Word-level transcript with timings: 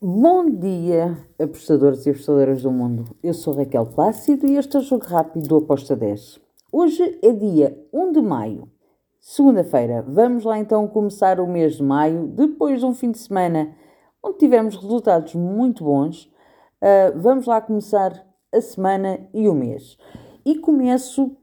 Bom 0.00 0.48
dia, 0.48 1.18
apostadores 1.36 2.06
e 2.06 2.10
apostadoras 2.10 2.62
do 2.62 2.70
mundo. 2.70 3.04
Eu 3.20 3.34
sou 3.34 3.52
Raquel 3.52 3.84
Plácido 3.84 4.46
e 4.46 4.56
este 4.56 4.76
é 4.76 4.78
o 4.78 4.82
Jogo 4.82 5.04
Rápido 5.04 5.48
do 5.48 5.56
Aposta 5.56 5.96
10. 5.96 6.38
Hoje 6.70 7.18
é 7.20 7.32
dia 7.32 7.76
1 7.92 8.12
de 8.12 8.22
maio, 8.22 8.70
segunda-feira. 9.18 10.04
Vamos 10.06 10.44
lá 10.44 10.56
então 10.56 10.86
começar 10.86 11.40
o 11.40 11.48
mês 11.48 11.78
de 11.78 11.82
maio, 11.82 12.28
depois 12.28 12.78
de 12.78 12.86
um 12.86 12.94
fim 12.94 13.10
de 13.10 13.18
semana 13.18 13.74
onde 14.22 14.38
tivemos 14.38 14.76
resultados 14.76 15.34
muito 15.34 15.82
bons. 15.82 16.26
Uh, 16.80 17.18
vamos 17.18 17.46
lá 17.46 17.60
começar 17.60 18.24
a 18.54 18.60
semana 18.60 19.18
e 19.34 19.48
o 19.48 19.52
mês. 19.52 19.98
E 20.46 20.60
começo 20.60 21.36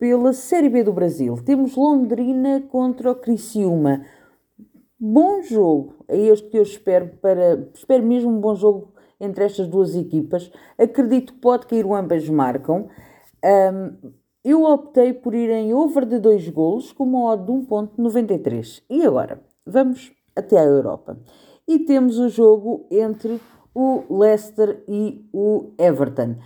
pela 0.00 0.32
Série 0.32 0.68
B 0.68 0.82
do 0.82 0.92
Brasil. 0.92 1.36
Temos 1.44 1.76
Londrina 1.76 2.60
contra 2.72 3.12
o 3.12 3.14
Criciúma 3.14 4.04
bom 5.00 5.40
jogo. 5.42 6.04
É 6.06 6.18
este 6.18 6.48
que 6.48 6.58
eu 6.58 6.62
espero 6.62 7.08
para. 7.22 7.70
Espero 7.74 8.04
mesmo 8.04 8.30
um 8.30 8.40
bom 8.40 8.54
jogo 8.54 8.92
entre 9.18 9.44
estas 9.44 9.66
duas 9.66 9.94
equipas. 9.94 10.50
Acredito 10.78 11.32
que 11.32 11.40
pode 11.40 11.66
cair 11.66 11.86
ambas 11.86 12.28
marcam. 12.28 12.88
Um, 13.42 14.12
eu 14.44 14.64
optei 14.64 15.12
por 15.12 15.34
ir 15.34 15.50
em 15.50 15.74
over 15.74 16.06
de 16.06 16.18
2 16.18 16.48
golos 16.50 16.92
com 16.92 17.04
uma 17.04 17.32
odd 17.32 17.44
de 17.44 17.52
1.93. 17.52 18.82
E 18.88 19.04
agora? 19.04 19.42
Vamos 19.66 20.12
até 20.34 20.58
a 20.58 20.64
Europa. 20.64 21.18
E 21.68 21.80
temos 21.80 22.18
o 22.18 22.28
jogo 22.28 22.86
entre 22.90 23.40
o 23.74 24.02
Leicester 24.10 24.82
e 24.88 25.28
o 25.32 25.72
Everton. 25.78 26.36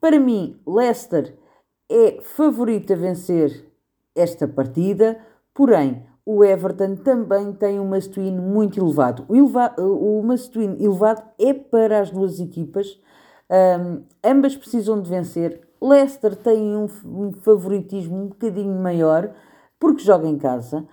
Para 0.00 0.18
mim, 0.18 0.60
Leicester 0.66 1.36
é 1.88 2.20
favorito 2.22 2.92
a 2.92 2.96
vencer 2.96 3.64
esta 4.14 4.46
partida, 4.46 5.18
porém, 5.54 6.04
o 6.30 6.44
Everton 6.44 6.94
também 6.96 7.54
tem 7.54 7.80
um 7.80 7.86
must-win 7.86 8.36
muito 8.36 8.78
elevado. 8.78 9.24
O, 9.30 9.34
eleva 9.34 9.74
o 9.78 10.22
must-win 10.22 10.76
elevado 10.78 11.22
é 11.38 11.54
para 11.54 12.00
as 12.00 12.10
duas 12.10 12.38
equipas, 12.38 13.00
um, 13.50 14.02
ambas 14.22 14.54
precisam 14.54 15.00
de 15.00 15.08
vencer. 15.08 15.66
Leicester 15.80 16.36
tem 16.36 16.76
um, 16.76 16.86
um 17.06 17.32
favoritismo 17.32 18.14
um 18.14 18.26
bocadinho 18.26 18.78
maior, 18.78 19.30
porque 19.80 20.02
joga 20.02 20.28
em 20.28 20.36
casa, 20.36 20.86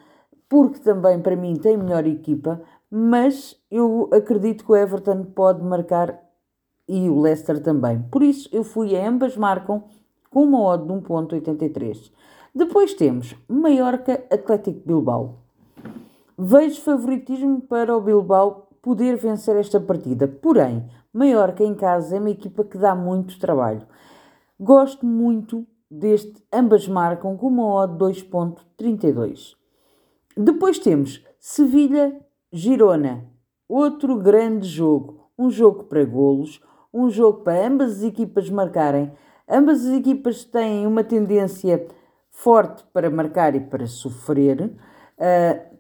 porque 0.47 0.79
também 0.79 1.19
para 1.19 1.35
mim 1.35 1.57
tem 1.57 1.75
melhor 1.75 2.07
equipa, 2.07 2.61
mas 2.89 3.57
eu 3.69 4.09
acredito 4.13 4.63
que 4.63 4.71
o 4.71 4.75
Everton 4.77 5.25
pode 5.25 5.61
marcar 5.61 6.17
e 6.87 7.09
o 7.09 7.19
Leicester 7.19 7.61
também. 7.61 8.01
Por 8.03 8.23
isso 8.23 8.47
eu 8.53 8.63
fui 8.63 8.95
a 8.95 9.05
ambas 9.05 9.35
marcam 9.35 9.83
com 10.29 10.43
uma 10.43 10.61
odd 10.61 10.85
de 10.85 10.93
1.83. 10.93 12.09
Depois 12.57 12.93
temos 12.93 13.35
Mallorca 13.49 14.13
Atlético 14.31 14.79
Bilbao. 14.87 15.39
Vejo 16.37 16.79
favoritismo 16.79 17.59
para 17.59 17.97
o 17.97 17.99
Bilbao 17.99 18.69
poder 18.81 19.17
vencer 19.17 19.57
esta 19.57 19.77
partida, 19.77 20.25
porém, 20.25 20.89
Mallorca 21.11 21.65
em 21.65 21.75
casa 21.75 22.15
é 22.15 22.19
uma 22.19 22.29
equipa 22.29 22.63
que 22.63 22.77
dá 22.77 22.95
muito 22.95 23.37
trabalho. 23.41 23.81
Gosto 24.57 25.05
muito 25.05 25.67
deste, 25.91 26.41
ambas 26.49 26.87
marcam 26.87 27.35
com 27.35 27.47
uma 27.47 27.65
odd 27.73 27.97
2.32. 27.97 29.55
Depois 30.37 30.79
temos 30.79 31.25
Sevilha-Girona, 31.37 33.25
outro 33.67 34.15
grande 34.15 34.65
jogo, 34.65 35.29
um 35.37 35.49
jogo 35.49 35.83
para 35.83 36.05
golos, 36.05 36.61
um 36.93 37.09
jogo 37.09 37.41
para 37.41 37.67
ambas 37.67 37.97
as 37.97 38.03
equipas 38.03 38.49
marcarem. 38.49 39.11
Ambas 39.45 39.85
as 39.85 39.91
equipas 39.93 40.45
têm 40.45 40.87
uma 40.87 41.03
tendência 41.03 41.85
forte 42.35 42.83
para 42.93 43.09
marcar 43.09 43.55
e 43.55 43.61
para 43.61 43.87
sofrer. 43.87 44.61
Uh, 44.61 45.77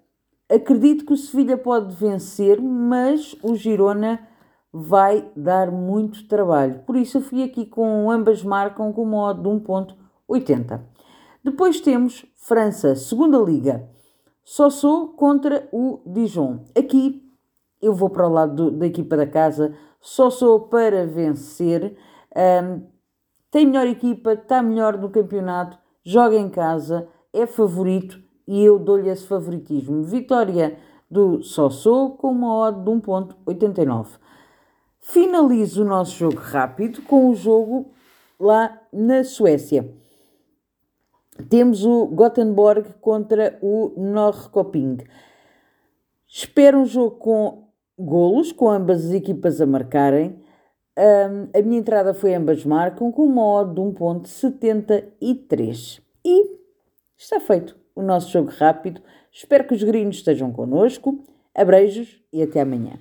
acredito 0.49 1.05
que 1.05 1.13
o 1.13 1.17
Sevilha 1.17 1.57
pode 1.57 1.93
vencer, 1.95 2.61
mas 2.61 3.35
o 3.43 3.55
Girona 3.55 4.25
vai 4.71 5.29
dar 5.35 5.69
muito 5.69 6.27
trabalho. 6.27 6.79
Por 6.79 6.95
isso 6.95 7.17
eu 7.17 7.21
fui 7.21 7.43
aqui 7.43 7.65
com 7.65 8.09
ambas 8.09 8.41
marcam 8.41 8.91
com 8.93 9.03
uma 9.03 9.29
odd 9.29 9.41
de 9.41 9.49
1.80. 9.49 10.81
Depois 11.43 11.79
temos 11.81 12.25
França, 12.35 12.95
segunda 12.95 13.37
liga. 13.37 13.87
Só 14.43 14.69
sou 14.69 15.09
contra 15.09 15.67
o 15.71 16.01
Dijon. 16.05 16.65
Aqui 16.77 17.21
eu 17.81 17.93
vou 17.93 18.09
para 18.09 18.27
o 18.27 18.31
lado 18.31 18.55
do, 18.55 18.71
da 18.71 18.87
equipa 18.87 19.17
da 19.17 19.27
casa. 19.27 19.75
Só 19.99 20.29
sou 20.29 20.61
para 20.61 21.05
vencer. 21.05 21.97
Um, 22.35 22.87
tem 23.51 23.65
melhor 23.65 23.87
equipa, 23.87 24.33
está 24.33 24.61
melhor 24.61 24.97
no 24.97 25.09
campeonato 25.09 25.84
joga 26.05 26.37
em 26.37 26.49
casa, 26.49 27.07
é 27.33 27.47
favorito 27.47 28.21
e 28.47 28.63
eu 28.63 28.77
dou-lhe 28.77 29.09
esse 29.09 29.25
favoritismo. 29.25 30.03
Vitória 30.03 30.77
do 31.09 31.41
Sossô 31.41 32.11
com 32.11 32.31
uma 32.31 32.55
odd 32.55 32.83
de 32.83 32.91
1.89. 32.91 34.07
Finalizo 34.99 35.83
o 35.83 35.87
nosso 35.87 36.15
jogo 36.15 36.37
rápido 36.37 37.01
com 37.01 37.29
o 37.29 37.35
jogo 37.35 37.91
lá 38.39 38.81
na 38.93 39.23
Suécia. 39.23 39.91
Temos 41.49 41.83
o 41.83 42.05
Gothenburg 42.07 42.93
contra 43.01 43.57
o 43.61 43.93
Norrköping. 43.97 44.97
Espero 46.27 46.79
um 46.79 46.85
jogo 46.85 47.17
com 47.17 47.67
golos, 47.97 48.51
com 48.51 48.69
ambas 48.69 49.05
as 49.05 49.11
equipas 49.11 49.59
a 49.59 49.65
marcarem. 49.65 50.39
Um, 50.97 51.49
a 51.53 51.61
minha 51.61 51.79
entrada 51.79 52.13
foi 52.13 52.33
ambas 52.33 52.63
marcam 52.63 53.11
com 53.11 53.25
uma 53.25 53.45
odd 53.45 53.75
de 53.75 53.81
1.73. 53.81 55.99
E 56.23 56.57
está 57.17 57.37
feito 57.39 57.75
o 57.93 58.01
nosso 58.01 58.31
jogo 58.31 58.49
rápido. 58.49 59.01
Espero 59.31 59.65
que 59.65 59.73
os 59.73 59.83
gringos 59.83 60.15
estejam 60.17 60.51
connosco. 60.51 61.23
Abreijos 61.53 62.21
e 62.31 62.41
até 62.41 62.61
amanhã. 62.61 62.97